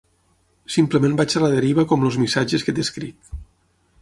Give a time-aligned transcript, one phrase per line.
[0.75, 3.35] Simplement vaig a la deriva com els missatges que t'escric.